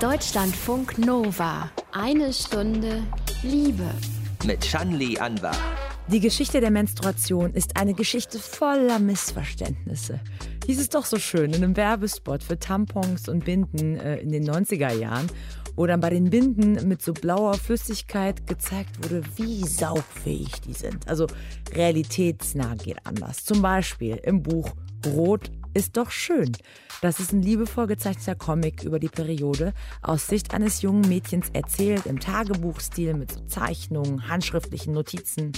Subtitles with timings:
[0.00, 1.70] Deutschlandfunk Nova.
[1.90, 3.02] Eine Stunde
[3.42, 3.88] Liebe.
[4.44, 5.56] Mit Shanli Anwar.
[6.08, 10.20] Die Geschichte der Menstruation ist eine Geschichte voller Missverständnisse.
[10.66, 14.46] Hieß es doch so schön in einem Werbespot für Tampons und Binden äh, in den
[14.46, 15.28] 90er Jahren,
[15.76, 21.08] wo dann bei den Binden mit so blauer Flüssigkeit gezeigt wurde, wie saugfähig die sind.
[21.08, 21.26] Also
[21.74, 23.46] realitätsnah geht anders.
[23.46, 24.74] Zum Beispiel im Buch
[25.06, 26.52] Rot ist doch schön.
[27.02, 32.06] Das ist ein liebevoll gezeichneter Comic über die Periode aus Sicht eines jungen Mädchens erzählt
[32.06, 35.52] im Tagebuchstil mit so Zeichnungen, handschriftlichen Notizen.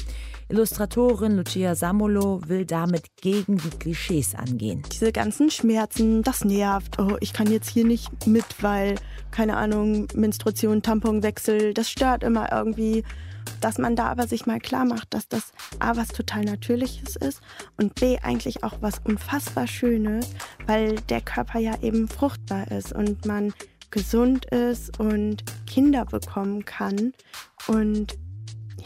[0.48, 4.82] Illustratorin Lucia Samolo will damit gegen die Klischees angehen.
[4.92, 6.98] Diese ganzen Schmerzen, das nervt.
[6.98, 8.96] Oh, ich kann jetzt hier nicht mit, weil,
[9.30, 13.04] keine Ahnung, Menstruation, Tamponwechsel, das stört immer irgendwie
[13.60, 17.40] dass man da aber sich mal klar macht, dass das A was total Natürliches ist
[17.76, 20.30] und B eigentlich auch was unfassbar Schönes,
[20.66, 23.52] weil der Körper ja eben fruchtbar ist und man
[23.90, 27.12] gesund ist und Kinder bekommen kann
[27.66, 28.18] und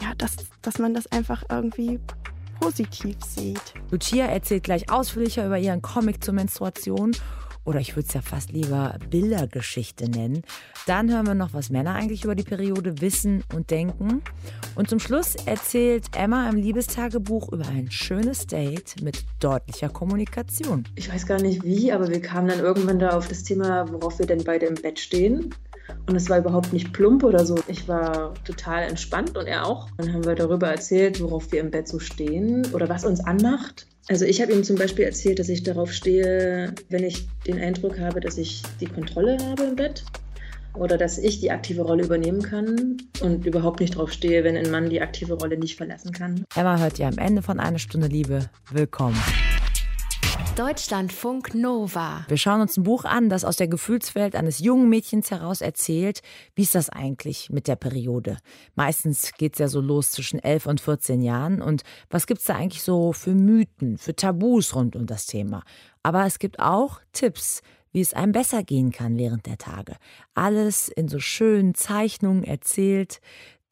[0.01, 1.99] ja, dass, dass man das einfach irgendwie
[2.59, 3.73] positiv sieht.
[3.91, 7.11] Lucia erzählt gleich ausführlicher über ihren Comic zur Menstruation
[7.65, 10.43] oder ich würde es ja fast lieber Bildergeschichte nennen.
[10.85, 14.21] Dann hören wir noch, was Männer eigentlich über die Periode wissen und denken.
[14.75, 20.83] Und zum Schluss erzählt Emma im Liebestagebuch über ein schönes Date mit deutlicher Kommunikation.
[20.95, 24.19] Ich weiß gar nicht wie, aber wir kamen dann irgendwann da auf das Thema, worauf
[24.19, 25.53] wir denn beide im Bett stehen.
[26.07, 27.55] Und es war überhaupt nicht plump oder so.
[27.67, 29.89] Ich war total entspannt und er auch.
[29.97, 33.87] Dann haben wir darüber erzählt, worauf wir im Bett so stehen oder was uns anmacht.
[34.09, 37.99] Also ich habe ihm zum Beispiel erzählt, dass ich darauf stehe, wenn ich den Eindruck
[37.99, 40.03] habe, dass ich die Kontrolle habe im Bett
[40.73, 44.71] oder dass ich die aktive Rolle übernehmen kann und überhaupt nicht darauf stehe, wenn ein
[44.71, 46.43] Mann die aktive Rolle nicht verlassen kann.
[46.55, 48.49] Emma hört ja am Ende von einer Stunde Liebe.
[48.71, 49.17] Willkommen.
[50.55, 52.25] Deutschlandfunk Nova.
[52.27, 56.21] Wir schauen uns ein Buch an, das aus der Gefühlswelt eines jungen Mädchens heraus erzählt,
[56.53, 58.37] wie ist das eigentlich mit der Periode.
[58.75, 61.59] Meistens geht es ja so los zwischen 11 und 14 Jahren.
[61.59, 65.63] Und was gibt es da eigentlich so für Mythen, für Tabus rund um das Thema?
[66.03, 69.95] Aber es gibt auch Tipps, wie es einem besser gehen kann während der Tage.
[70.35, 73.21] Alles in so schönen Zeichnungen erzählt,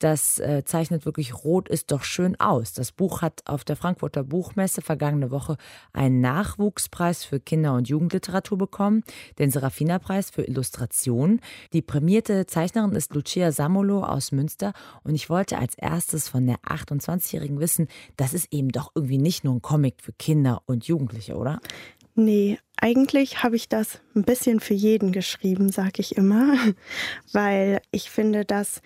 [0.03, 2.73] das äh, zeichnet wirklich Rot ist doch schön aus.
[2.73, 5.57] Das Buch hat auf der Frankfurter Buchmesse vergangene Woche
[5.94, 9.03] einen Nachwuchspreis für Kinder- und Jugendliteratur bekommen,
[9.38, 11.39] den Serafina-Preis für Illustration.
[11.73, 14.73] Die prämierte Zeichnerin ist Lucia Samolo aus Münster
[15.03, 17.88] und ich wollte als erstes von der 28-Jährigen wissen,
[18.18, 21.59] das ist eben doch irgendwie nicht nur ein Comic für Kinder und Jugendliche, oder?
[22.16, 26.56] Nee, eigentlich habe ich das ein bisschen für jeden geschrieben, sage ich immer,
[27.31, 28.81] weil ich finde, dass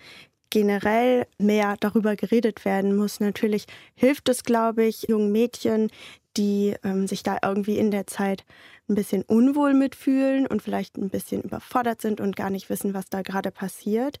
[0.50, 3.20] generell mehr darüber geredet werden muss.
[3.20, 5.90] Natürlich hilft es, glaube ich, jungen Mädchen,
[6.36, 8.44] die ähm, sich da irgendwie in der Zeit
[8.88, 13.08] ein bisschen unwohl mitfühlen und vielleicht ein bisschen überfordert sind und gar nicht wissen, was
[13.08, 14.18] da gerade passiert.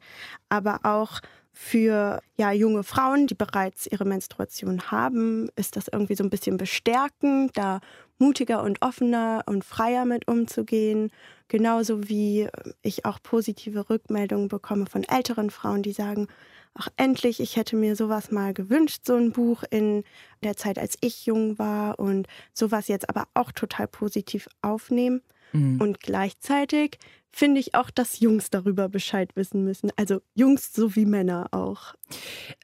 [0.48, 1.20] Aber auch
[1.52, 6.58] für ja, junge Frauen, die bereits ihre Menstruation haben, ist das irgendwie so ein bisschen
[6.58, 7.80] bestärkend, da
[8.18, 11.10] mutiger und offener und freier mit umzugehen.
[11.48, 12.48] Genauso wie
[12.82, 16.28] ich auch positive Rückmeldungen bekomme von älteren Frauen, die sagen,
[16.74, 20.04] ach endlich, ich hätte mir sowas mal gewünscht, so ein Buch in
[20.42, 25.22] der Zeit, als ich jung war und sowas jetzt aber auch total positiv aufnehmen.
[25.52, 25.80] Mhm.
[25.80, 26.98] Und gleichzeitig
[27.36, 29.90] finde ich auch, dass Jungs darüber Bescheid wissen müssen.
[29.96, 31.94] Also Jungs sowie Männer auch.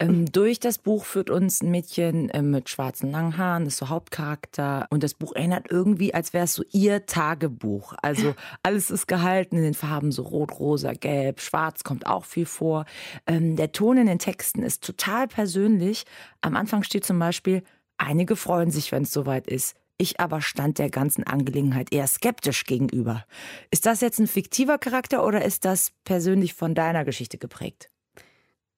[0.00, 3.80] Ähm, durch das Buch führt uns ein Mädchen äh, mit schwarzen langen Haaren, das ist
[3.80, 4.86] so Hauptcharakter.
[4.88, 7.92] Und das Buch erinnert irgendwie, als wäre es so ihr Tagebuch.
[8.00, 12.46] Also alles ist gehalten in den Farben so rot, rosa, gelb, schwarz kommt auch viel
[12.46, 12.86] vor.
[13.26, 16.04] Ähm, der Ton in den Texten ist total persönlich.
[16.40, 17.62] Am Anfang steht zum Beispiel,
[17.98, 19.76] einige freuen sich, wenn es soweit ist.
[19.98, 23.24] Ich aber stand der ganzen Angelegenheit eher skeptisch gegenüber.
[23.70, 27.90] Ist das jetzt ein fiktiver Charakter oder ist das persönlich von deiner Geschichte geprägt?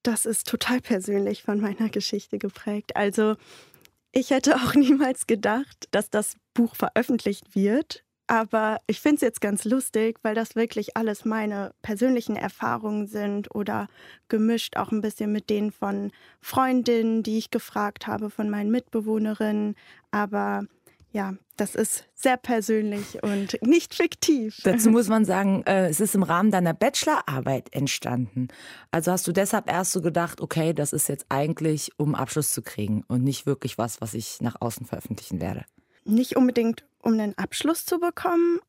[0.03, 2.95] Das ist total persönlich von meiner Geschichte geprägt.
[2.95, 3.37] Also
[4.11, 8.03] ich hätte auch niemals gedacht, dass das Buch veröffentlicht wird.
[8.27, 13.53] Aber ich finde es jetzt ganz lustig, weil das wirklich alles meine persönlichen Erfahrungen sind
[13.53, 13.87] oder
[14.29, 16.11] gemischt auch ein bisschen mit denen von
[16.41, 19.75] Freundinnen, die ich gefragt habe, von meinen Mitbewohnerinnen.
[20.09, 20.65] Aber
[21.15, 24.59] ja, das ist sehr persönlich und nicht fiktiv.
[24.65, 28.49] Dazu muss man sagen, äh, es ist im Rahmen deiner Bachelorarbeit entstanden.
[28.91, 32.61] Also hast du deshalb erst so gedacht, okay, das ist jetzt eigentlich, um Abschluss zu
[32.61, 35.63] kriegen und nicht wirklich was, was ich nach außen veröffentlichen werde.
[36.03, 38.59] Nicht unbedingt, um einen Abschluss zu bekommen.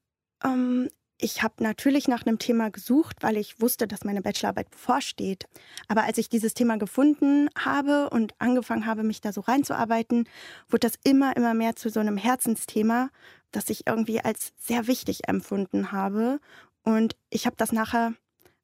[1.18, 5.46] Ich habe natürlich nach einem Thema gesucht, weil ich wusste, dass meine Bachelorarbeit bevorsteht.
[5.88, 10.28] Aber als ich dieses Thema gefunden habe und angefangen habe, mich da so reinzuarbeiten,
[10.68, 13.08] wurde das immer, immer mehr zu so einem Herzensthema,
[13.50, 16.38] das ich irgendwie als sehr wichtig empfunden habe.
[16.82, 18.12] Und ich habe das nachher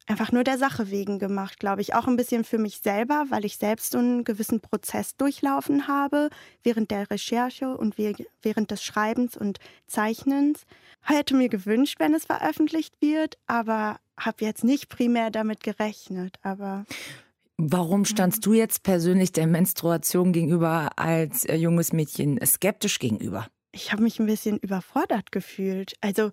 [0.07, 1.95] einfach nur der Sache wegen gemacht, glaube ich.
[1.95, 6.29] Auch ein bisschen für mich selber, weil ich selbst so einen gewissen Prozess durchlaufen habe
[6.63, 10.63] während der Recherche und während des Schreibens und Zeichnens.
[11.01, 16.37] Hätte mir gewünscht, wenn es veröffentlicht wird, aber habe jetzt nicht primär damit gerechnet.
[16.41, 16.85] Aber
[17.57, 23.47] Warum standst du jetzt persönlich der Menstruation gegenüber als äh, junges Mädchen skeptisch gegenüber?
[23.71, 25.93] Ich habe mich ein bisschen überfordert gefühlt.
[26.01, 26.31] Also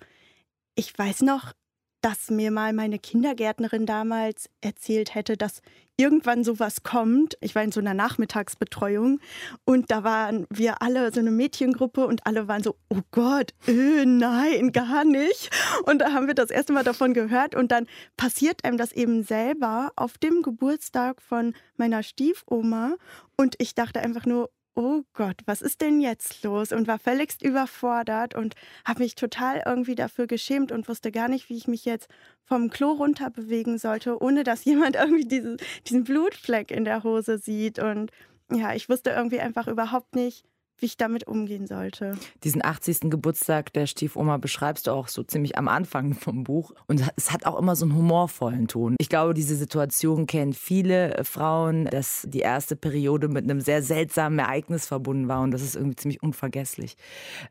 [0.74, 1.52] ich weiß noch,
[2.00, 5.62] dass mir mal meine Kindergärtnerin damals erzählt hätte, dass
[5.96, 7.36] irgendwann sowas kommt.
[7.40, 9.20] Ich war in so einer Nachmittagsbetreuung
[9.64, 14.06] und da waren wir alle so eine Mädchengruppe und alle waren so, oh Gott, öh,
[14.06, 15.50] nein, gar nicht.
[15.84, 17.86] Und da haben wir das erste Mal davon gehört und dann
[18.16, 22.96] passiert einem das eben selber auf dem Geburtstag von meiner Stiefoma
[23.36, 24.48] und ich dachte einfach nur,
[24.80, 26.72] oh Gott, was ist denn jetzt los?
[26.72, 28.54] Und war völligst überfordert und
[28.86, 32.08] habe mich total irgendwie dafür geschämt und wusste gar nicht, wie ich mich jetzt
[32.44, 37.38] vom Klo runter bewegen sollte, ohne dass jemand irgendwie diese, diesen Blutfleck in der Hose
[37.38, 37.78] sieht.
[37.78, 38.10] Und
[38.50, 40.44] ja, ich wusste irgendwie einfach überhaupt nicht,
[40.80, 42.16] wie ich damit umgehen sollte.
[42.44, 43.10] Diesen 80.
[43.10, 46.72] Geburtstag der Stiefoma beschreibst du auch so ziemlich am Anfang vom Buch.
[46.86, 48.96] Und es hat auch immer so einen humorvollen Ton.
[48.98, 54.38] Ich glaube, diese Situation kennen viele Frauen, dass die erste Periode mit einem sehr seltsamen
[54.38, 55.42] Ereignis verbunden war.
[55.42, 56.96] Und das ist irgendwie ziemlich unvergesslich.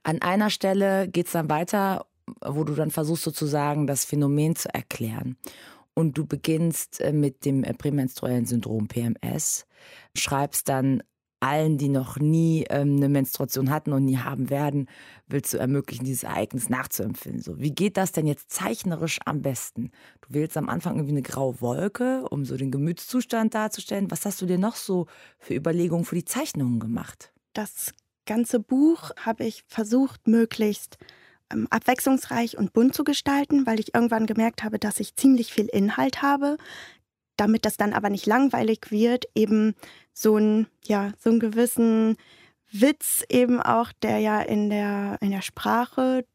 [0.03, 2.05] An einer Stelle geht es dann weiter,
[2.45, 5.37] wo du dann versuchst sozusagen das Phänomen zu erklären.
[5.93, 9.65] Und du beginnst äh, mit dem prämenstruellen Syndrom PMS,
[10.15, 11.03] schreibst dann
[11.39, 14.87] allen, die noch nie ähm, eine Menstruation hatten und nie haben werden,
[15.27, 17.41] willst du ermöglichen, dieses Ereignis nachzuempfinden.
[17.41, 19.91] So, wie geht das denn jetzt zeichnerisch am besten?
[20.21, 24.11] Du wählst am Anfang irgendwie eine graue Wolke, um so den Gemütszustand darzustellen.
[24.11, 25.07] Was hast du dir noch so
[25.37, 27.31] für Überlegungen für die Zeichnungen gemacht?
[27.53, 27.93] Das
[28.25, 30.97] ganze Buch habe ich versucht, möglichst
[31.51, 35.65] ähm, abwechslungsreich und bunt zu gestalten, weil ich irgendwann gemerkt habe, dass ich ziemlich viel
[35.65, 36.57] Inhalt habe,
[37.39, 39.75] damit das dann aber nicht langweilig wird, eben
[40.13, 42.17] so einen, ja, so einen gewissen
[42.71, 46.25] Witz eben auch, der ja in der, in der Sprache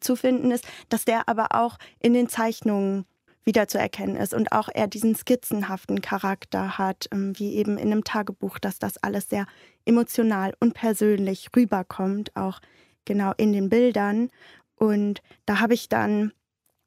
[0.00, 3.04] zu finden ist, dass der aber auch in den Zeichnungen
[3.44, 8.58] wiederzuerkennen ist und auch er diesen skizzenhaften Charakter hat, ähm, wie eben in einem Tagebuch,
[8.58, 9.46] dass das alles sehr
[9.86, 12.60] emotional und persönlich rüberkommt, auch
[13.06, 14.30] genau in den Bildern.
[14.76, 16.32] Und da habe ich dann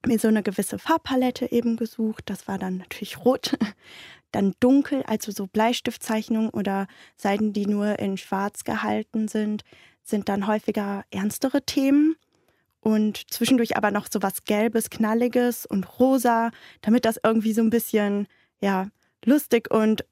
[0.05, 2.23] mir so eine gewisse Farbpalette eben gesucht.
[2.29, 3.57] Das war dann natürlich rot.
[4.31, 6.87] Dann dunkel, also so Bleistiftzeichnungen oder
[7.17, 9.65] Seiten, die nur in schwarz gehalten sind,
[10.03, 12.15] sind dann häufiger ernstere Themen.
[12.79, 17.69] Und zwischendurch aber noch so was Gelbes, Knalliges und Rosa, damit das irgendwie so ein
[17.69, 18.27] bisschen,
[18.61, 18.87] ja,
[19.25, 20.05] lustig und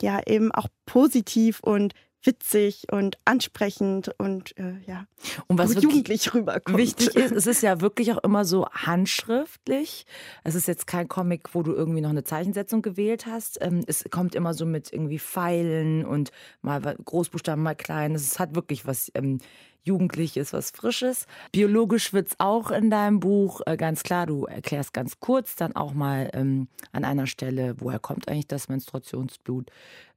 [0.00, 1.94] ja, eben auch positiv und
[2.28, 5.06] witzig und ansprechend und äh, ja,
[5.46, 6.76] und was jugendlich rüberkommt.
[6.76, 10.04] Wichtig ist, es ist ja wirklich auch immer so handschriftlich.
[10.44, 13.58] Es ist jetzt kein Comic, wo du irgendwie noch eine Zeichensetzung gewählt hast.
[13.62, 16.30] Ähm, es kommt immer so mit irgendwie Pfeilen und
[16.60, 18.14] mal Großbuchstaben, mal klein.
[18.14, 19.38] Es hat wirklich was ähm,
[19.82, 21.26] Jugendliches, was Frisches.
[21.50, 24.26] Biologisch wird es auch in deinem Buch äh, ganz klar.
[24.26, 28.68] Du erklärst ganz kurz dann auch mal ähm, an einer Stelle, woher kommt eigentlich das
[28.68, 29.70] Menstruationsblut.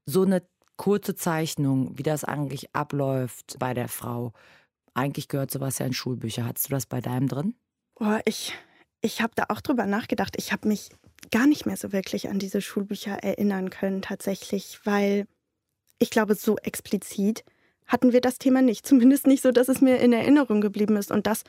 [0.06, 0.42] So eine
[0.82, 4.34] kurze Zeichnung, wie das eigentlich abläuft bei der Frau.
[4.96, 6.44] Eigentlich gehört sowas ja in Schulbücher.
[6.44, 7.54] Hattest du das bei deinem drin?
[8.00, 8.56] Oh, ich
[9.00, 10.34] ich habe da auch drüber nachgedacht.
[10.38, 10.90] Ich habe mich
[11.32, 15.28] gar nicht mehr so wirklich an diese Schulbücher erinnern können, tatsächlich, weil
[16.00, 17.46] ich glaube, so explizit
[17.86, 18.84] hatten wir das Thema nicht.
[18.88, 21.12] Zumindest nicht so, dass es mir in Erinnerung geblieben ist.
[21.12, 21.44] Und das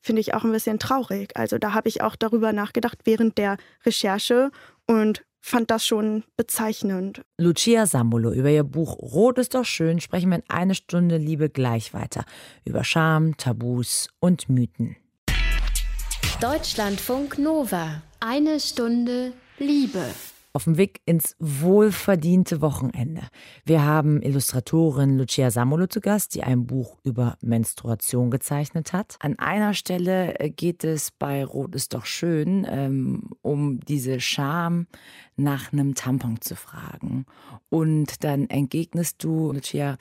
[0.00, 1.36] finde ich auch ein bisschen traurig.
[1.36, 4.52] Also da habe ich auch darüber nachgedacht während der Recherche
[4.86, 7.22] und fand das schon bezeichnend.
[7.38, 11.48] Lucia Sambolo über ihr Buch Rot ist doch schön sprechen wir in eine Stunde Liebe
[11.50, 12.24] gleich weiter.
[12.64, 14.96] Über Scham, Tabus und Mythen.
[16.40, 18.02] Deutschlandfunk Nova.
[18.20, 20.04] Eine Stunde Liebe
[20.56, 23.28] auf dem Weg ins wohlverdiente Wochenende.
[23.66, 29.16] Wir haben Illustratorin Lucia Samolo zu Gast, die ein Buch über Menstruation gezeichnet hat.
[29.20, 34.86] An einer Stelle äh, geht es bei Rot ist doch schön ähm, um diese Scham
[35.36, 37.26] nach einem Tampon zu fragen.
[37.68, 39.98] Und dann entgegnest du, Lucia,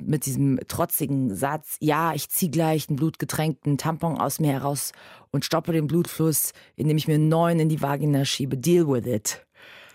[0.00, 4.92] mit diesem trotzigen Satz, ja, ich ziehe gleich einen blutgetränkten Tampon aus mir heraus
[5.30, 8.56] und stoppe den Blutfluss, indem ich mir einen neuen in die Vagina schiebe.
[8.56, 9.47] Deal with it.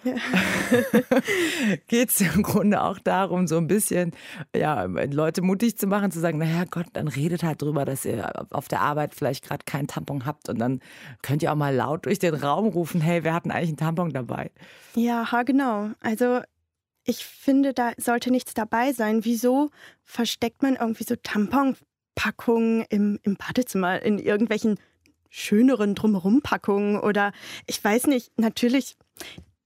[0.13, 0.15] Ja.
[1.87, 4.11] Geht es im Grunde auch darum, so ein bisschen
[4.55, 8.31] ja, Leute mutig zu machen, zu sagen, naja Gott, dann redet halt drüber, dass ihr
[8.51, 10.81] auf der Arbeit vielleicht gerade keinen Tampon habt und dann
[11.21, 14.11] könnt ihr auch mal laut durch den Raum rufen, hey, wir hatten eigentlich einen Tampon
[14.11, 14.51] dabei.
[14.95, 15.91] Ja, genau.
[16.01, 16.41] Also
[17.05, 19.25] ich finde, da sollte nichts dabei sein.
[19.25, 19.69] Wieso
[20.03, 24.77] versteckt man irgendwie so Tamponpackungen im, im Badezimmer in irgendwelchen
[25.29, 27.31] schöneren Drumherumpackungen oder
[27.65, 28.95] ich weiß nicht, natürlich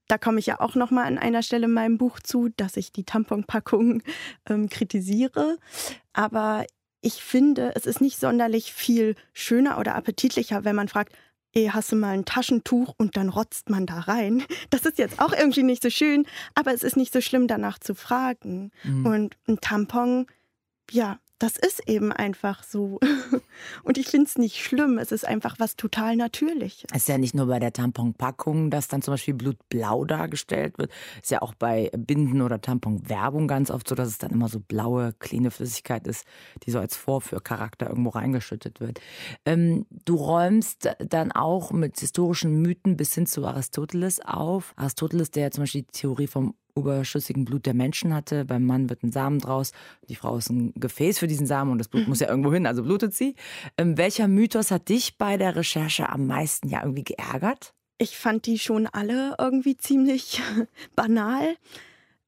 [0.08, 2.76] da komme ich ja auch noch mal an einer Stelle in meinem Buch zu, dass
[2.76, 4.02] ich die Tamponpackung
[4.48, 5.58] ähm, kritisiere.
[6.12, 6.64] Aber
[7.00, 11.12] ich finde, es ist nicht sonderlich viel schöner oder appetitlicher, wenn man fragt,
[11.52, 14.44] ey, hast du mal ein Taschentuch und dann rotzt man da rein.
[14.70, 17.78] Das ist jetzt auch irgendwie nicht so schön, aber es ist nicht so schlimm, danach
[17.78, 18.70] zu fragen.
[18.84, 19.06] Mhm.
[19.06, 20.26] Und ein Tampon,
[20.90, 22.98] ja, das ist eben einfach so.
[23.84, 24.98] Und ich finde es nicht schlimm.
[24.98, 26.90] Es ist einfach was total Natürliches.
[26.92, 30.90] Es ist ja nicht nur bei der Tamponpackung, dass dann zum Beispiel blutblau dargestellt wird.
[31.16, 34.48] Es ist ja auch bei Binden- oder Tamponwerbung ganz oft so, dass es dann immer
[34.48, 36.26] so blaue, cleane Flüssigkeit ist,
[36.64, 39.00] die so als Vorführcharakter irgendwo reingeschüttet wird.
[39.44, 44.72] Ähm, du räumst dann auch mit historischen Mythen bis hin zu Aristoteles auf.
[44.76, 48.44] Aristoteles, der zum Beispiel die Theorie vom überschüssigen Blut der Menschen hatte.
[48.44, 49.72] Beim Mann wird ein Samen draus.
[50.08, 52.66] Die Frau ist ein Gefäß für diesen Samen und das Blut muss ja irgendwo hin,
[52.66, 53.34] also blutet sie.
[53.76, 57.74] Ähm, welcher Mythos hat dich bei der Recherche am meisten ja irgendwie geärgert?
[57.98, 60.40] Ich fand die schon alle irgendwie ziemlich
[60.96, 61.56] banal.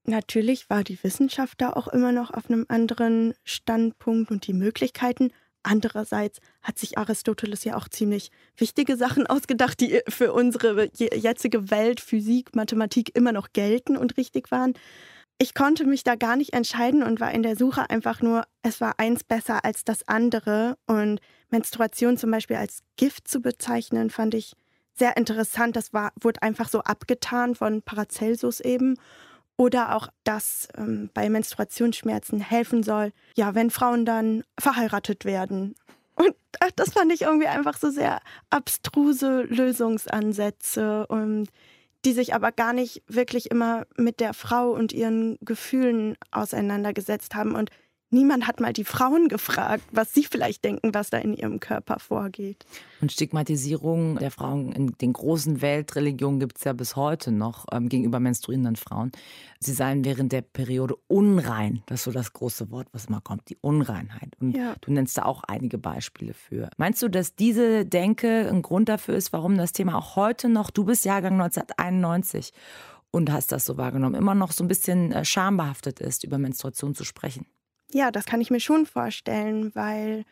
[0.04, 5.30] Natürlich war die Wissenschaft da auch immer noch auf einem anderen Standpunkt und die Möglichkeiten.
[5.62, 12.00] Andererseits hat sich Aristoteles ja auch ziemlich wichtige Sachen ausgedacht, die für unsere jetzige Welt,
[12.00, 14.74] Physik, Mathematik immer noch gelten und richtig waren.
[15.38, 18.80] Ich konnte mich da gar nicht entscheiden und war in der Suche einfach nur, es
[18.80, 20.76] war eins besser als das andere.
[20.86, 24.52] Und Menstruation zum Beispiel als Gift zu bezeichnen, fand ich
[24.94, 25.76] sehr interessant.
[25.76, 28.96] Das war, wurde einfach so abgetan von Paracelsus eben.
[29.60, 35.74] Oder auch, dass ähm, bei Menstruationsschmerzen helfen soll, ja, wenn Frauen dann verheiratet werden.
[36.14, 36.34] Und
[36.76, 41.48] das fand ich irgendwie einfach so sehr abstruse Lösungsansätze und
[42.06, 47.54] die sich aber gar nicht wirklich immer mit der Frau und ihren Gefühlen auseinandergesetzt haben.
[47.54, 47.68] Und
[48.12, 52.00] Niemand hat mal die Frauen gefragt, was sie vielleicht denken, was da in ihrem Körper
[52.00, 52.66] vorgeht.
[53.00, 57.88] Und Stigmatisierung der Frauen in den großen Weltreligionen gibt es ja bis heute noch ähm,
[57.88, 59.12] gegenüber menstruierenden Frauen.
[59.60, 61.82] Sie seien während der Periode unrein.
[61.86, 64.36] Das ist so das große Wort, was immer kommt, die Unreinheit.
[64.40, 64.74] Und ja.
[64.80, 66.68] du nennst da auch einige Beispiele für.
[66.78, 70.70] Meinst du, dass diese Denke ein Grund dafür ist, warum das Thema auch heute noch,
[70.70, 72.52] du bist Jahrgang 1991
[73.12, 76.96] und hast das so wahrgenommen, immer noch so ein bisschen äh, schambehaftet ist, über Menstruation
[76.96, 77.46] zu sprechen?
[77.92, 80.24] Ja, das kann ich mir schon vorstellen, weil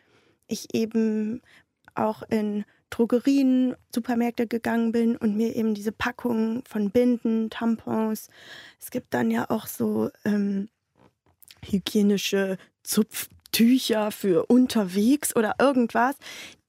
[0.47, 1.41] ich eben
[1.95, 8.29] auch in Drogerien, Supermärkte gegangen bin und mir eben diese Packungen von Binden, Tampons,
[8.79, 10.69] es gibt dann ja auch so ähm,
[11.63, 16.15] hygienische Zupf Tücher für unterwegs oder irgendwas,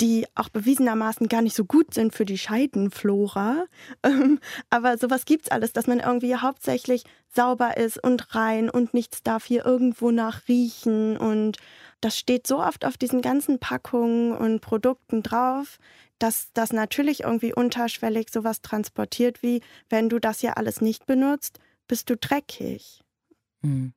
[0.00, 3.64] die auch bewiesenermaßen gar nicht so gut sind für die Scheidenflora.
[4.02, 8.94] Ähm, aber sowas gibt es alles, dass man irgendwie hauptsächlich sauber ist und rein und
[8.94, 11.16] nichts darf hier irgendwo nach riechen.
[11.16, 11.58] Und
[12.00, 15.78] das steht so oft auf diesen ganzen Packungen und Produkten drauf,
[16.18, 21.58] dass das natürlich irgendwie unterschwellig sowas transportiert wie, wenn du das hier alles nicht benutzt,
[21.88, 23.02] bist du dreckig.
[23.62, 23.92] Hm.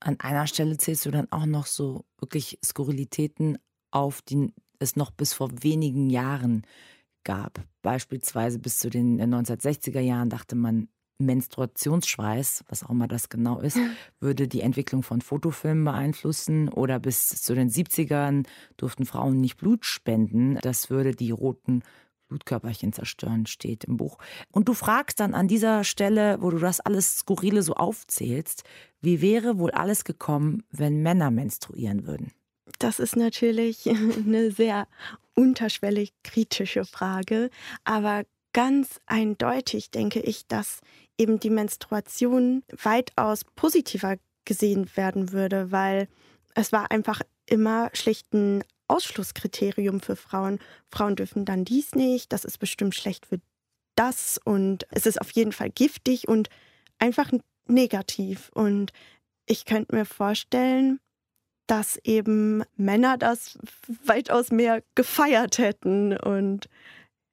[0.00, 3.58] An einer Stelle zählst du dann auch noch so wirklich Skurrilitäten
[3.90, 6.62] auf, die es noch bis vor wenigen Jahren
[7.24, 7.60] gab.
[7.82, 10.88] Beispielsweise bis zu den 1960er Jahren dachte man,
[11.18, 13.78] Menstruationsschweiß, was auch immer das genau ist,
[14.20, 16.68] würde die Entwicklung von Fotofilmen beeinflussen.
[16.68, 20.58] Oder bis zu den 70ern durften Frauen nicht Blut spenden.
[20.62, 21.82] Das würde die roten
[22.28, 24.18] Blutkörperchen zerstören, steht im Buch.
[24.52, 28.64] Und du fragst dann an dieser Stelle, wo du das alles Skurrile so aufzählst,
[29.00, 32.32] wie wäre wohl alles gekommen, wenn Männer menstruieren würden?
[32.78, 33.88] Das ist natürlich
[34.26, 34.86] eine sehr
[35.34, 37.50] unterschwellig kritische Frage,
[37.84, 40.80] aber ganz eindeutig denke ich, dass
[41.16, 46.08] eben die Menstruation weitaus positiver gesehen werden würde, weil
[46.54, 50.58] es war einfach immer schlicht ein Ausschlusskriterium für Frauen.
[50.90, 53.40] Frauen dürfen dann dies nicht, das ist bestimmt schlecht für
[53.94, 56.48] das und es ist auf jeden Fall giftig und
[56.98, 57.30] einfach
[57.66, 58.50] negativ.
[58.54, 58.92] Und
[59.46, 61.00] ich könnte mir vorstellen,
[61.66, 63.58] dass eben Männer das
[64.04, 66.68] weitaus mehr gefeiert hätten und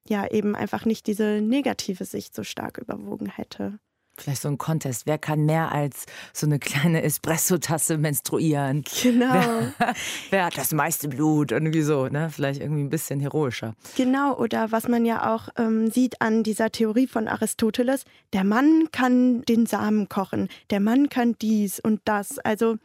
[0.08, 3.78] ja eben einfach nicht diese negative Sicht so stark überwogen hätte.
[4.18, 5.06] Vielleicht so ein Contest.
[5.06, 8.84] Wer kann mehr als so eine kleine Espresso-Tasse menstruieren?
[9.02, 9.32] Genau.
[9.32, 9.72] Wer,
[10.30, 11.52] wer, hat das meiste Blut?
[11.52, 12.30] Irgendwie so, ne?
[12.30, 13.74] Vielleicht irgendwie ein bisschen heroischer.
[13.96, 14.36] Genau.
[14.36, 19.42] Oder was man ja auch ähm, sieht an dieser Theorie von Aristoteles: der Mann kann
[19.42, 22.38] den Samen kochen, der Mann kann dies und das.
[22.38, 22.76] Also,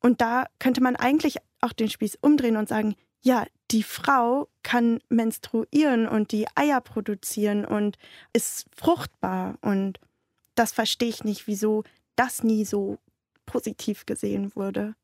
[0.00, 5.00] und da könnte man eigentlich auch den Spieß umdrehen und sagen: ja, die Frau kann
[5.08, 7.98] menstruieren und die Eier produzieren und
[8.32, 10.00] ist fruchtbar und
[10.58, 11.84] das verstehe ich nicht, wieso
[12.16, 12.98] das nie so
[13.46, 14.94] positiv gesehen wurde.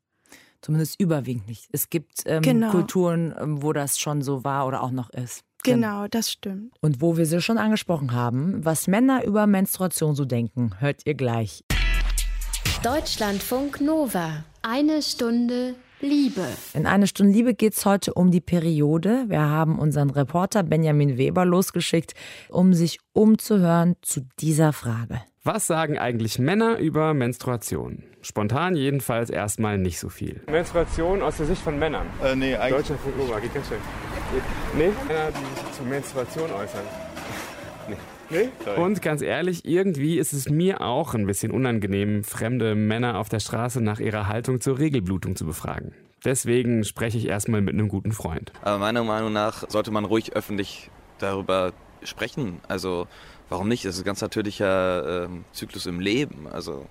[0.60, 1.68] Zumindest überwiegend nicht.
[1.72, 2.70] Es gibt ähm, genau.
[2.70, 5.44] Kulturen, ähm, wo das schon so war oder auch noch ist.
[5.62, 6.74] Genau, das stimmt.
[6.80, 11.14] Und wo wir sie schon angesprochen haben, was Männer über Menstruation so denken, hört ihr
[11.14, 11.64] gleich.
[12.82, 14.44] Deutschlandfunk Nova.
[14.62, 16.46] Eine Stunde Liebe.
[16.74, 19.24] In eine Stunde Liebe geht es heute um die Periode.
[19.28, 22.14] Wir haben unseren Reporter Benjamin Weber losgeschickt,
[22.48, 25.22] um sich umzuhören zu dieser Frage.
[25.46, 28.02] Was sagen eigentlich Männer über Menstruation?
[28.22, 30.40] Spontan jedenfalls erstmal nicht so viel.
[30.50, 32.06] Menstruation aus der Sicht von Männern.
[32.24, 32.78] Äh, nee, eigentlich.
[32.88, 33.78] Deutschlandfunk Nova, geht ganz schnell.
[34.74, 34.90] Nee?
[35.06, 36.80] Männer, die sich zur Menstruation äußern.
[38.30, 38.48] Nee.
[38.64, 38.72] Nee?
[38.76, 43.40] Und ganz ehrlich, irgendwie ist es mir auch ein bisschen unangenehm, fremde Männer auf der
[43.40, 45.92] Straße nach ihrer Haltung zur Regelblutung zu befragen.
[46.24, 48.50] Deswegen spreche ich erstmal mit einem guten Freund.
[48.62, 52.60] Aber meiner Meinung nach sollte man ruhig öffentlich darüber sprechen.
[52.66, 53.06] Also
[53.54, 53.84] warum nicht?
[53.84, 56.48] Es ist ein ganz natürlicher äh, Zyklus im Leben.
[56.50, 56.86] Also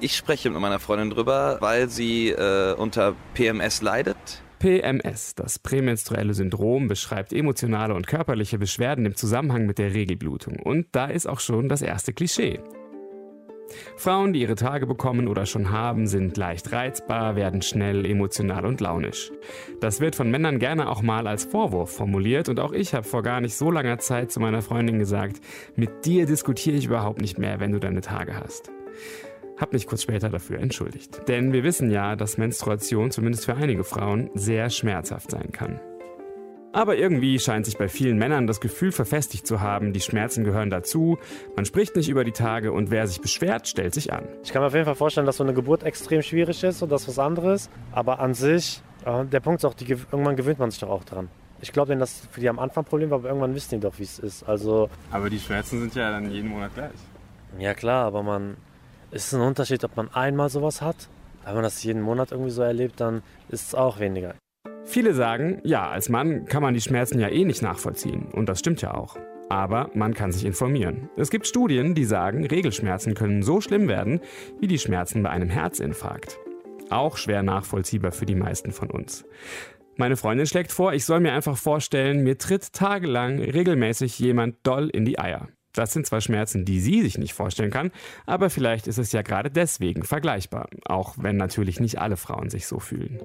[0.00, 4.16] ich spreche mit meiner Freundin drüber, weil sie äh, unter PMS leidet.
[4.60, 10.58] PMS, das prämenstruelle Syndrom, beschreibt emotionale und körperliche Beschwerden im Zusammenhang mit der Regelblutung.
[10.58, 12.60] Und da ist auch schon das erste Klischee.
[13.96, 18.80] Frauen, die ihre Tage bekommen oder schon haben, sind leicht reizbar, werden schnell emotional und
[18.80, 19.32] launisch.
[19.80, 23.22] Das wird von Männern gerne auch mal als Vorwurf formuliert und auch ich habe vor
[23.22, 25.40] gar nicht so langer Zeit zu meiner Freundin gesagt,
[25.76, 28.70] mit dir diskutiere ich überhaupt nicht mehr, wenn du deine Tage hast.
[29.56, 31.28] Hab mich kurz später dafür entschuldigt.
[31.28, 35.80] Denn wir wissen ja, dass Menstruation zumindest für einige Frauen sehr schmerzhaft sein kann.
[36.74, 40.70] Aber irgendwie scheint sich bei vielen Männern das Gefühl verfestigt zu haben, die Schmerzen gehören
[40.70, 41.18] dazu,
[41.54, 44.26] man spricht nicht über die Tage und wer sich beschwert, stellt sich an.
[44.42, 46.90] Ich kann mir auf jeden Fall vorstellen, dass so eine Geburt extrem schwierig ist und
[46.90, 47.70] das was anderes.
[47.92, 51.28] Aber an sich, der Punkt ist auch, die, irgendwann gewöhnt man sich doch auch dran.
[51.60, 53.96] Ich glaube denen, dass für die am Anfang Problem war, aber irgendwann wissen die doch,
[54.00, 54.42] wie es ist.
[54.42, 56.90] Also, aber die Schmerzen sind ja dann jeden Monat gleich.
[57.56, 58.56] Ja klar, aber man,
[59.12, 61.08] es ist ein Unterschied, ob man einmal sowas hat.
[61.44, 64.34] Wenn man das jeden Monat irgendwie so erlebt, dann ist es auch weniger.
[64.86, 68.26] Viele sagen, ja, als Mann kann man die Schmerzen ja eh nicht nachvollziehen.
[68.32, 69.16] Und das stimmt ja auch.
[69.48, 71.08] Aber man kann sich informieren.
[71.16, 74.20] Es gibt Studien, die sagen, Regelschmerzen können so schlimm werden
[74.60, 76.38] wie die Schmerzen bei einem Herzinfarkt.
[76.90, 79.24] Auch schwer nachvollziehbar für die meisten von uns.
[79.96, 84.88] Meine Freundin schlägt vor, ich soll mir einfach vorstellen, mir tritt tagelang regelmäßig jemand doll
[84.88, 85.48] in die Eier.
[85.72, 87.90] Das sind zwar Schmerzen, die sie sich nicht vorstellen kann,
[88.26, 92.66] aber vielleicht ist es ja gerade deswegen vergleichbar, auch wenn natürlich nicht alle Frauen sich
[92.66, 93.20] so fühlen.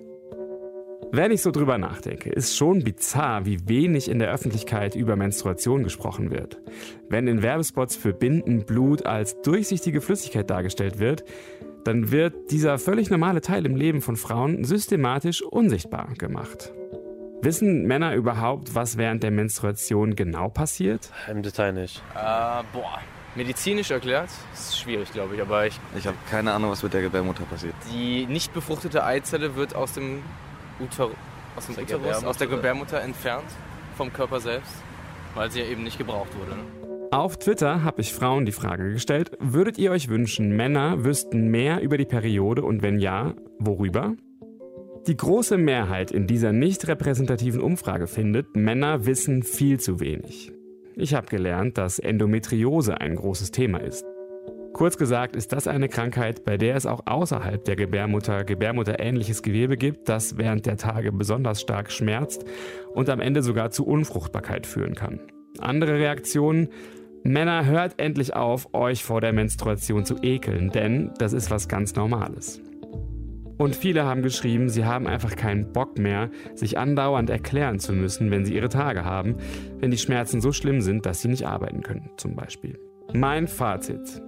[1.11, 5.83] Wenn ich so drüber nachdenke, ist schon bizarr, wie wenig in der Öffentlichkeit über Menstruation
[5.83, 6.61] gesprochen wird.
[7.09, 11.23] Wenn in Werbespots für Binden Blut als durchsichtige Flüssigkeit dargestellt wird,
[11.83, 16.71] dann wird dieser völlig normale Teil im Leben von Frauen systematisch unsichtbar gemacht.
[17.41, 21.09] Wissen Männer überhaupt, was während der Menstruation genau passiert?
[21.27, 22.03] Im Detail nicht.
[22.13, 22.99] Äh, boah.
[23.33, 25.79] Medizinisch erklärt, ist schwierig, glaube ich, aber ich.
[25.97, 27.73] Ich habe keine Ahnung, was mit der Gebärmutter passiert.
[27.91, 30.21] Die nicht befruchtete Eizelle wird aus dem
[30.79, 31.09] Uter
[31.55, 33.47] aus dem Uterus, aus der Gebärmutter entfernt
[33.95, 34.73] vom Körper selbst,
[35.35, 36.51] weil sie ja eben nicht gebraucht wurde.
[36.51, 37.09] Ne?
[37.11, 41.81] Auf Twitter habe ich Frauen die Frage gestellt, würdet ihr euch wünschen, Männer wüssten mehr
[41.81, 44.15] über die Periode und wenn ja, worüber?
[45.07, 50.51] Die große Mehrheit in dieser nicht repräsentativen Umfrage findet, Männer wissen viel zu wenig.
[50.95, 54.05] Ich habe gelernt, dass Endometriose ein großes Thema ist.
[54.79, 59.75] Kurz gesagt ist das eine Krankheit, bei der es auch außerhalb der Gebärmutter gebärmutterähnliches Gewebe
[59.75, 62.45] gibt, das während der Tage besonders stark schmerzt
[62.93, 65.19] und am Ende sogar zu Unfruchtbarkeit führen kann.
[65.59, 66.69] Andere Reaktionen
[67.23, 71.95] Männer, hört endlich auf, euch vor der Menstruation zu ekeln, denn das ist was ganz
[71.95, 72.61] Normales.
[73.57, 78.31] Und viele haben geschrieben, sie haben einfach keinen Bock mehr, sich andauernd erklären zu müssen,
[78.31, 79.35] wenn sie ihre Tage haben,
[79.81, 82.79] wenn die Schmerzen so schlimm sind, dass sie nicht arbeiten können, zum Beispiel.
[83.11, 84.21] Mein Fazit.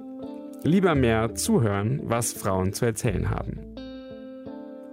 [0.64, 3.60] Lieber mehr zuhören, was Frauen zu erzählen haben.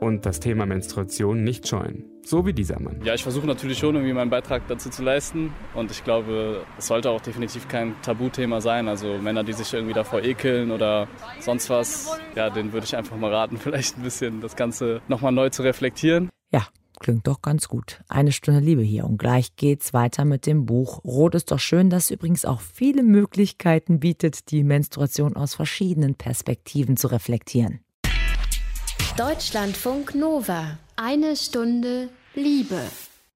[0.00, 2.04] Und das Thema Menstruation nicht scheuen.
[2.24, 3.00] So wie dieser Mann.
[3.04, 5.52] Ja, ich versuche natürlich schon irgendwie meinen Beitrag dazu zu leisten.
[5.74, 8.88] Und ich glaube, es sollte auch definitiv kein Tabuthema sein.
[8.88, 11.06] Also Männer, die sich irgendwie davor ekeln oder
[11.40, 15.32] sonst was, ja, denen würde ich einfach mal raten, vielleicht ein bisschen das Ganze nochmal
[15.32, 16.30] neu zu reflektieren.
[16.50, 16.66] Ja,
[16.98, 18.00] klingt doch ganz gut.
[18.08, 21.90] Eine Stunde Liebe hier und gleich geht's weiter mit dem Buch Rot ist doch schön,
[21.90, 27.80] das übrigens auch viele Möglichkeiten bietet, die Menstruation aus verschiedenen Perspektiven zu reflektieren.
[29.16, 30.78] Deutschlandfunk Nova.
[30.96, 32.80] Eine Stunde Liebe.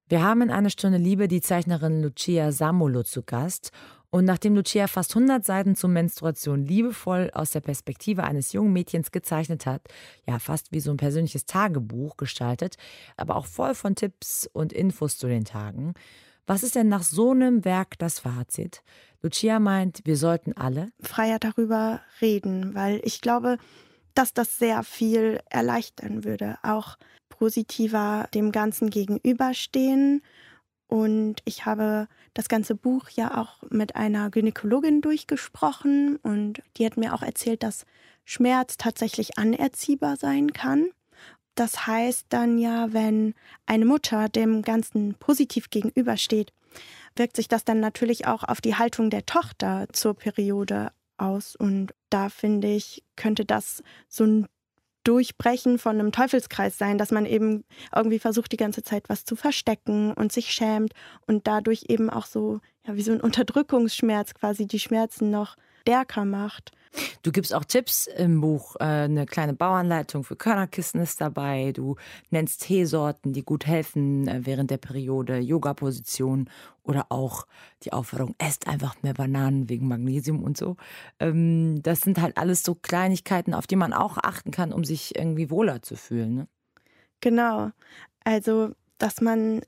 [0.07, 3.71] Wir haben in einer Stunde Liebe die Zeichnerin Lucia Samolo zu Gast.
[4.13, 9.11] Und nachdem Lucia fast 100 Seiten zur Menstruation liebevoll aus der Perspektive eines jungen Mädchens
[9.11, 9.81] gezeichnet hat,
[10.27, 12.75] ja fast wie so ein persönliches Tagebuch gestaltet,
[13.17, 15.95] aber auch voll von Tipps und Infos zu den Tagen,
[16.45, 18.83] was ist denn nach so einem Werk das Fazit?
[19.23, 23.57] Lucia meint, wir sollten alle freier darüber reden, weil ich glaube,
[24.13, 26.99] dass das sehr viel erleichtern würde, auch
[27.29, 30.21] positiver dem Ganzen gegenüberstehen
[30.93, 36.97] Und ich habe das ganze Buch ja auch mit einer Gynäkologin durchgesprochen und die hat
[36.97, 37.87] mir auch erzählt, dass
[38.25, 40.91] Schmerz tatsächlich anerziehbar sein kann.
[41.55, 43.33] Das heißt dann ja, wenn
[43.65, 46.53] eine Mutter dem Ganzen positiv gegenübersteht,
[47.15, 51.55] wirkt sich das dann natürlich auch auf die Haltung der Tochter zur Periode aus.
[51.55, 54.47] Und da finde ich, könnte das so ein
[55.03, 57.63] Durchbrechen von einem Teufelskreis sein, dass man eben
[57.95, 60.93] irgendwie versucht, die ganze Zeit was zu verstecken und sich schämt
[61.27, 66.23] und dadurch eben auch so, ja, wie so ein Unterdrückungsschmerz quasi die Schmerzen noch stärker
[66.23, 66.71] macht.
[67.23, 68.75] Du gibst auch Tipps im Buch.
[68.79, 71.71] Äh, eine kleine Bauanleitung für Körnerkissen ist dabei.
[71.73, 71.95] Du
[72.29, 76.49] nennst Teesorten, die gut helfen äh, während der Periode, Yoga-Positionen
[76.83, 77.47] oder auch
[77.83, 80.77] die Aufforderung, esst einfach mehr Bananen wegen Magnesium und so.
[81.19, 85.17] Ähm, das sind halt alles so Kleinigkeiten, auf die man auch achten kann, um sich
[85.17, 86.35] irgendwie wohler zu fühlen.
[86.35, 86.47] Ne?
[87.21, 87.71] Genau.
[88.23, 89.61] Also, dass man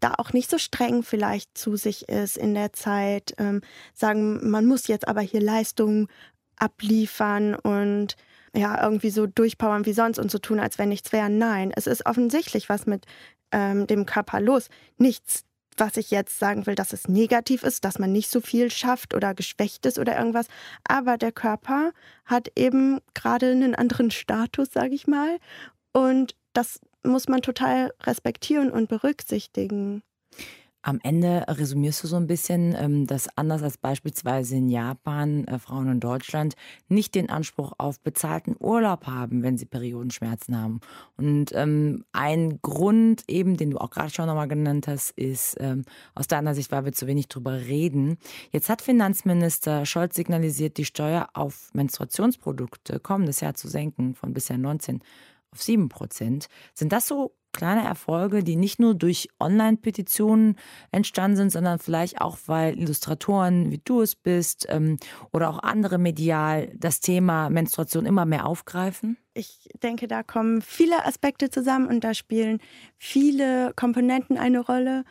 [0.00, 3.60] da auch nicht so streng vielleicht zu sich ist in der Zeit, ähm,
[3.92, 6.08] sagen, man muss jetzt aber hier Leistung
[6.56, 8.16] abliefern und
[8.56, 11.28] ja, irgendwie so durchpowern wie sonst und so tun, als wenn nichts wäre.
[11.28, 13.04] Nein, es ist offensichtlich was mit
[13.50, 14.68] ähm, dem Körper los.
[14.96, 15.44] Nichts,
[15.76, 19.12] was ich jetzt sagen will, dass es negativ ist, dass man nicht so viel schafft
[19.14, 20.46] oder geschwächt ist oder irgendwas.
[20.86, 21.92] Aber der Körper
[22.24, 25.38] hat eben gerade einen anderen Status, sage ich mal.
[25.92, 30.02] Und das muss man total respektieren und berücksichtigen.
[30.86, 35.58] Am Ende resümierst du so ein bisschen, ähm, dass anders als beispielsweise in Japan äh,
[35.58, 36.56] Frauen in Deutschland
[36.88, 40.80] nicht den Anspruch auf bezahlten Urlaub haben, wenn sie Periodenschmerzen haben.
[41.16, 45.86] Und ähm, ein Grund eben, den du auch gerade schon nochmal genannt hast, ist ähm,
[46.14, 48.18] aus deiner Sicht, weil wir zu wenig drüber reden.
[48.52, 54.58] Jetzt hat Finanzminister Scholz signalisiert, die Steuer auf Menstruationsprodukte kommendes Jahr zu senken von bisher
[54.58, 55.00] 19
[55.54, 56.48] auf 7 Prozent.
[56.74, 60.56] Sind das so kleine Erfolge, die nicht nur durch Online-Petitionen
[60.90, 64.98] entstanden sind, sondern vielleicht auch, weil Illustratoren wie du es bist ähm,
[65.32, 69.16] oder auch andere medial das Thema Menstruation immer mehr aufgreifen?
[69.32, 72.60] Ich denke, da kommen viele Aspekte zusammen und da spielen
[72.98, 75.04] viele Komponenten eine Rolle.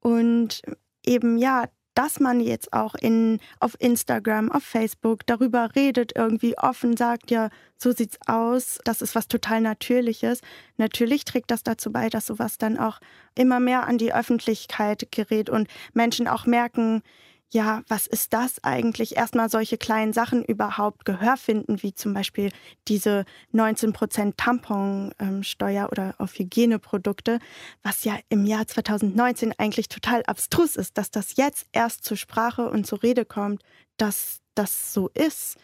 [0.00, 0.62] Und
[1.06, 6.96] eben ja, dass man jetzt auch in, auf Instagram, auf Facebook darüber redet, irgendwie offen
[6.96, 10.40] sagt, ja, so sieht's aus, das ist was total Natürliches.
[10.76, 13.00] Natürlich trägt das dazu bei, dass sowas dann auch
[13.34, 17.02] immer mehr an die Öffentlichkeit gerät und Menschen auch merken,
[17.52, 19.16] ja, was ist das eigentlich?
[19.16, 22.50] Erstmal solche kleinen Sachen überhaupt Gehör finden, wie zum Beispiel
[22.88, 27.38] diese 19% Tamponsteuer oder auf Hygieneprodukte,
[27.82, 32.68] was ja im Jahr 2019 eigentlich total abstrus ist, dass das jetzt erst zur Sprache
[32.68, 33.62] und zur Rede kommt,
[33.96, 35.56] dass das so ist.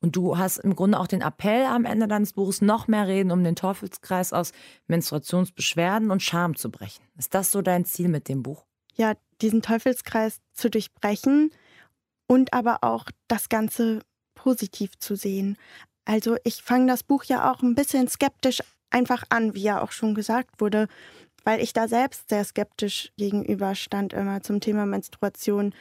[0.00, 3.30] Und du hast im Grunde auch den Appell am Ende deines Buches, noch mehr reden,
[3.30, 4.52] um den Teufelskreis aus
[4.88, 7.04] Menstruationsbeschwerden und Scham zu brechen.
[7.16, 8.64] Ist das so dein Ziel mit dem Buch?
[8.96, 11.50] Ja, diesen Teufelskreis zu durchbrechen
[12.26, 14.00] und aber auch das Ganze
[14.34, 15.56] positiv zu sehen.
[16.04, 19.92] Also ich fange das Buch ja auch ein bisschen skeptisch einfach an, wie ja auch
[19.92, 20.88] schon gesagt wurde,
[21.44, 25.74] weil ich da selbst sehr skeptisch gegenüber stand immer zum Thema Menstruation.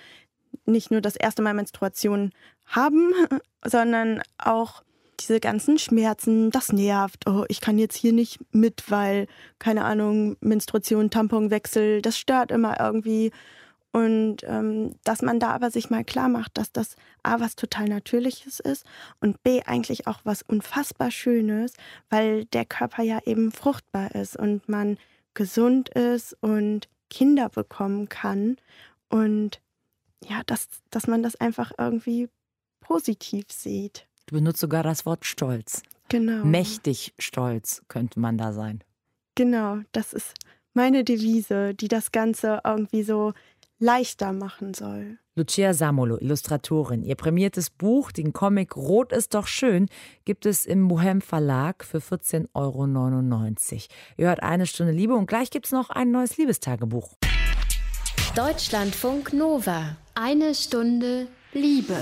[0.65, 2.32] Nicht nur das erste Mal Menstruation
[2.65, 3.13] haben,
[3.65, 4.84] sondern auch
[5.19, 7.27] diese ganzen Schmerzen, das nervt.
[7.27, 9.27] Oh, ich kann jetzt hier nicht mit, weil,
[9.60, 13.32] keine Ahnung, Menstruation, Tamponwechsel, das stört immer irgendwie.
[13.91, 17.86] Und ähm, dass man da aber sich mal klar macht, dass das A, was total
[17.86, 18.86] Natürliches ist
[19.21, 21.73] und B, eigentlich auch was unfassbar Schönes,
[22.10, 24.97] weil der Körper ja eben fruchtbar ist und man
[25.34, 28.58] gesund ist und Kinder bekommen kann.
[29.10, 29.62] Und
[30.23, 32.30] ja, dass, dass man das einfach irgendwie
[32.82, 34.08] positiv sieht.
[34.28, 35.84] Du benutzt sogar das Wort Stolz.
[36.10, 36.44] Genau.
[36.46, 38.84] Mächtig stolz könnte man da sein.
[39.36, 40.34] Genau, das ist
[40.74, 43.34] meine Devise, die das Ganze irgendwie so
[43.80, 45.18] leichter machen soll.
[45.36, 47.04] Lucia Samolo, Illustratorin.
[47.04, 49.88] Ihr prämiertes Buch, den Comic Rot ist doch schön,
[50.26, 52.86] gibt es im Bohem Verlag für 14,99 Euro.
[54.18, 57.16] Ihr hört eine Stunde Liebe und gleich gibt es noch ein neues Liebestagebuch.
[58.36, 59.96] Deutschlandfunk Nova.
[60.16, 61.96] Eine Stunde Liebe.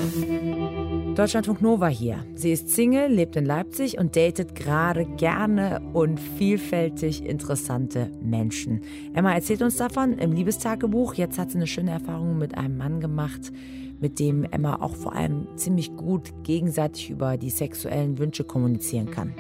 [1.16, 2.26] Deutschlandfunk Nova hier.
[2.36, 8.82] Sie ist Single, lebt in Leipzig und datet gerade gerne und vielfältig interessante Menschen.
[9.14, 11.14] Emma erzählt uns davon im Liebestagebuch.
[11.14, 13.54] Jetzt hat sie eine schöne Erfahrung mit einem Mann gemacht,
[14.02, 19.34] mit dem Emma auch vor allem ziemlich gut gegenseitig über die sexuellen Wünsche kommunizieren kann.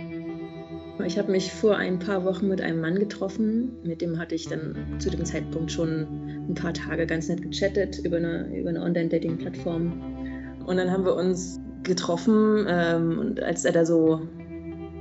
[1.03, 3.71] Ich habe mich vor ein paar Wochen mit einem Mann getroffen.
[3.83, 6.07] Mit dem hatte ich dann zu dem Zeitpunkt schon
[6.49, 10.63] ein paar Tage ganz nett gechattet über eine, über eine Online-Dating-Plattform.
[10.65, 14.21] Und dann haben wir uns getroffen ähm, und als er da so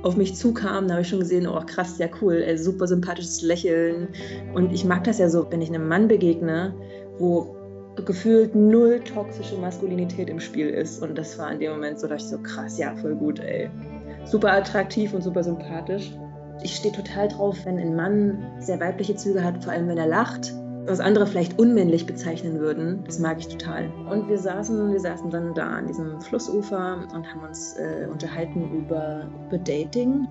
[0.03, 3.41] auf mich zukam, da habe ich schon gesehen, oh krass, ja cool, ey, super sympathisches
[3.41, 4.09] Lächeln.
[4.53, 6.75] Und ich mag das ja so, wenn ich einem Mann begegne,
[7.17, 7.55] wo
[8.05, 11.01] gefühlt null toxische Maskulinität im Spiel ist.
[11.01, 13.69] Und das war in dem Moment so, dass ich so krass, ja, voll gut, ey.
[14.25, 16.11] Super attraktiv und super sympathisch.
[16.63, 20.07] Ich stehe total drauf, wenn ein Mann sehr weibliche Züge hat, vor allem wenn er
[20.07, 20.53] lacht
[20.85, 23.03] was andere vielleicht unmännlich bezeichnen würden.
[23.05, 23.89] Das mag ich total.
[24.09, 28.71] Und wir saßen, wir saßen dann da an diesem Flussufer und haben uns äh, unterhalten
[28.71, 30.27] über, über Dating,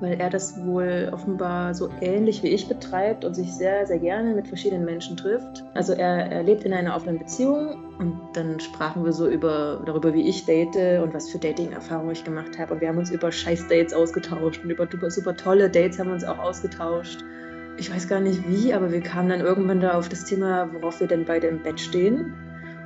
[0.00, 4.34] weil er das wohl offenbar so ähnlich wie ich betreibt und sich sehr, sehr gerne
[4.34, 5.64] mit verschiedenen Menschen trifft.
[5.74, 10.14] Also er, er lebt in einer offenen Beziehung und dann sprachen wir so über, darüber,
[10.14, 12.74] wie ich date und was für Dating-Erfahrungen ich gemacht habe.
[12.74, 16.14] Und wir haben uns über Scheiß-Dates ausgetauscht und über super, super tolle Dates haben wir
[16.14, 17.24] uns auch ausgetauscht
[17.78, 21.00] ich weiß gar nicht wie, aber wir kamen dann irgendwann da auf das Thema, worauf
[21.00, 22.34] wir denn beide im Bett stehen.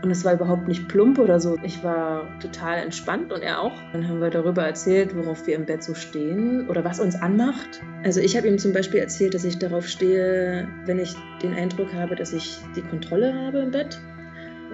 [0.02, 1.57] Und es war überhaupt nicht plump oder so.
[1.62, 3.72] Ich war total entspannt und er auch.
[3.92, 7.81] Dann haben wir darüber erzählt, worauf wir im Bett so stehen oder was uns anmacht.
[8.02, 11.94] Also ich habe ihm zum Beispiel erzählt, dass ich darauf stehe, wenn ich den Eindruck
[11.94, 14.00] habe, dass ich die Kontrolle habe im Bett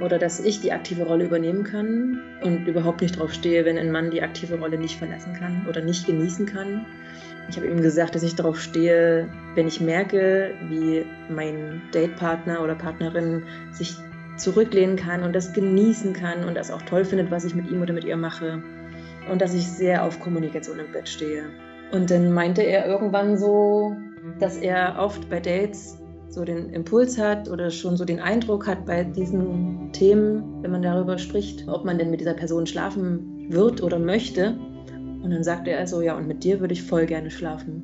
[0.00, 3.90] oder dass ich die aktive Rolle übernehmen kann und überhaupt nicht darauf stehe, wenn ein
[3.90, 6.86] Mann die aktive Rolle nicht verlassen kann oder nicht genießen kann.
[7.48, 12.74] Ich habe ihm gesagt, dass ich darauf stehe, wenn ich merke, wie mein Datepartner oder
[12.74, 13.96] Partnerin sich
[14.36, 17.82] zurücklehnen kann und das genießen kann und das auch toll findet, was ich mit ihm
[17.82, 18.62] oder mit ihr mache.
[19.30, 21.44] Und dass ich sehr auf Kommunikation im Bett stehe.
[21.90, 23.96] Und dann meinte er irgendwann so,
[24.38, 25.98] dass er oft bei Dates
[26.30, 30.82] so den Impuls hat oder schon so den Eindruck hat bei diesen Themen, wenn man
[30.82, 34.58] darüber spricht, ob man denn mit dieser Person schlafen wird oder möchte.
[35.22, 37.82] Und dann sagte er so, ja, und mit dir würde ich voll gerne schlafen.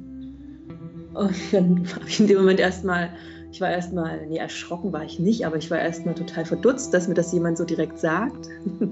[1.14, 3.10] Und dann war ich in dem Moment erstmal,
[3.52, 7.08] ich war erstmal, nee, erschrocken war ich nicht, aber ich war erstmal total verdutzt, dass
[7.08, 8.48] mir das jemand so direkt sagt.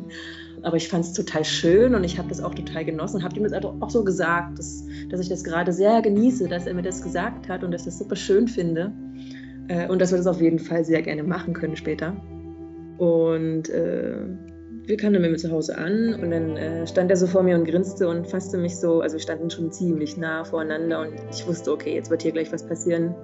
[0.62, 3.36] aber ich fand es total schön und ich habe das auch total genossen und habe
[3.36, 6.82] ihm das auch so gesagt, dass, dass ich das gerade sehr genieße, dass er mir
[6.82, 8.92] das gesagt hat und dass ich das super schön finde.
[9.68, 12.16] Äh, und dass wir das auf jeden Fall sehr gerne machen können später.
[12.98, 14.16] Und äh,
[14.86, 17.42] wir kamen dann mit mir zu Hause an und dann äh, stand er so vor
[17.42, 21.14] mir und grinste und fasste mich so, also wir standen schon ziemlich nah voreinander und
[21.30, 23.14] ich wusste, okay, jetzt wird hier gleich was passieren.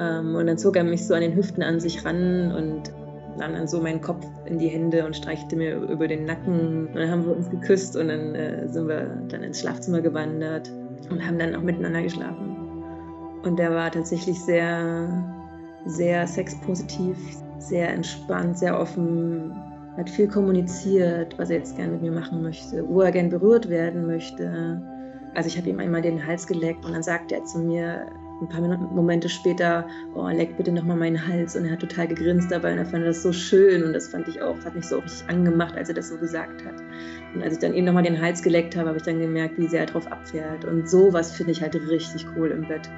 [0.00, 2.92] Ähm, und dann zog er mich so an den Hüften an sich ran und
[3.38, 6.86] nahm dann so meinen Kopf in die Hände und streichelte mir über den Nacken.
[6.88, 10.70] Und dann haben wir uns geküsst und dann äh, sind wir dann ins Schlafzimmer gewandert
[11.10, 12.56] und haben dann auch miteinander geschlafen.
[13.42, 15.06] Und der war tatsächlich sehr,
[15.84, 17.16] sehr sexpositiv,
[17.58, 19.52] sehr entspannt, sehr offen,
[19.96, 23.68] hat viel kommuniziert, was er jetzt gerne mit mir machen möchte, wo er gern berührt
[23.68, 24.82] werden möchte.
[25.34, 28.06] Also ich habe ihm einmal den Hals geleckt und dann sagte er zu mir
[28.40, 31.56] ein paar Momente später, oh, leck bitte nochmal meinen Hals.
[31.56, 34.28] Und er hat total gegrinst dabei und er fand das so schön und das fand
[34.28, 36.74] ich auch, hat mich so richtig angemacht, als er das so gesagt hat.
[37.34, 39.68] Und als ich dann ihm nochmal den Hals geleckt habe, habe ich dann gemerkt, wie
[39.68, 40.64] sehr er darauf abfährt.
[40.64, 42.88] Und sowas finde ich halt richtig cool im Bett.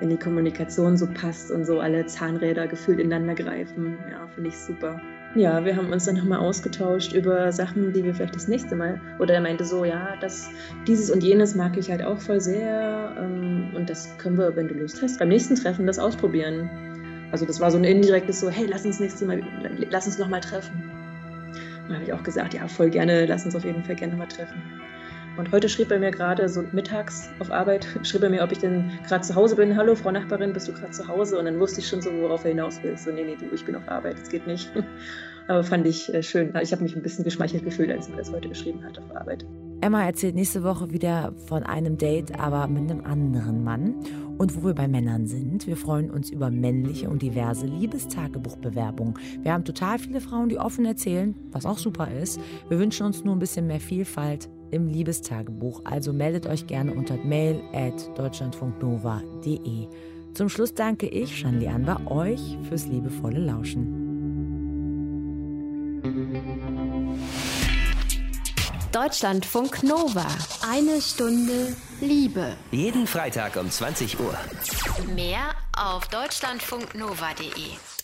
[0.00, 3.98] Wenn die Kommunikation so passt und so alle Zahnräder gefühlt ineinander greifen.
[4.10, 5.00] Ja, finde ich super.
[5.34, 9.00] Ja, wir haben uns dann nochmal ausgetauscht über Sachen, die wir vielleicht das nächste Mal.
[9.18, 10.50] Oder er meinte so, ja, das,
[10.86, 13.14] dieses und jenes mag ich halt auch voll sehr.
[13.18, 16.68] Ähm, und das können wir, wenn du Lust hast, beim nächsten Treffen das ausprobieren.
[17.30, 19.42] Also das war so ein indirektes so, hey, lass uns nächstes Mal,
[19.90, 20.90] lass uns nochmal treffen.
[21.82, 24.14] Und da habe ich auch gesagt, ja, voll gerne, lass uns auf jeden Fall gerne
[24.14, 24.62] nochmal treffen.
[25.38, 28.58] Und heute schrieb er mir gerade so mittags auf Arbeit, schrieb er mir, ob ich
[28.58, 29.76] denn gerade zu Hause bin.
[29.76, 31.38] Hallo, Frau Nachbarin, bist du gerade zu Hause?
[31.38, 32.98] Und dann wusste ich schon so, worauf er hinaus will.
[32.98, 34.68] So, nee, nee, du, ich bin auf Arbeit, das geht nicht.
[35.46, 36.52] Aber fand ich äh, schön.
[36.60, 39.46] Ich habe mich ein bisschen geschmeichelt gefühlt, als er das heute geschrieben hat auf Arbeit.
[39.80, 43.94] Emma erzählt nächste Woche wieder von einem Date, aber mit einem anderen Mann.
[44.36, 49.14] Und wo wir bei Männern sind, wir freuen uns über männliche und diverse Liebestagebuchbewerbungen.
[49.42, 52.40] Wir haben total viele Frauen, die offen erzählen, was auch super ist.
[52.68, 55.82] Wir wünschen uns nur ein bisschen mehr Vielfalt im Liebestagebuch.
[55.84, 59.88] Also meldet euch gerne unter mail at deutschlandfunknova.de.
[60.34, 64.08] Zum Schluss danke ich, Shanli Anwar, euch fürs liebevolle Lauschen.
[68.92, 70.26] Deutschlandfunk Nova.
[70.68, 72.56] Eine Stunde Liebe.
[72.70, 74.34] Jeden Freitag um 20 Uhr.
[75.14, 77.97] Mehr auf deutschlandfunknova.de.